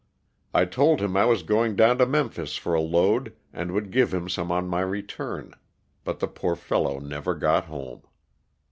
I 0.51 0.65
told 0.65 0.99
him 0.99 1.15
I 1.15 1.25
was 1.25 1.43
going 1.43 1.75
down 1.75 1.99
to 1.99 2.07
Memphis 2.07 2.55
for 2.55 2.73
a 2.73 2.81
load 2.81 3.35
and 3.53 3.71
would 3.71 3.91
give 3.91 4.11
him 4.11 4.29
some 4.29 4.51
on 4.51 4.67
my 4.67 4.81
return, 4.81 5.53
but 6.03 6.17
the 6.17 6.27
poor 6.27 6.55
fellow 6.55 6.97
never 6.97 7.35
got 7.35 7.65
home. 7.65 8.01